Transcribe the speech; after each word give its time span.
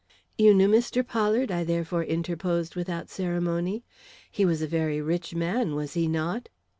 "You 0.35 0.55
knew 0.55 0.67
Mr. 0.67 1.05
Pollard?" 1.05 1.51
I 1.51 1.63
therefore 1.63 2.03
interposed 2.03 2.75
without 2.75 3.11
ceremony. 3.11 3.83
"He 4.31 4.45
was 4.45 4.63
a 4.63 4.67
very 4.67 4.99
rich 4.99 5.35
man, 5.35 5.75
was 5.75 5.93
he 5.93 6.07
not?" 6.07 6.49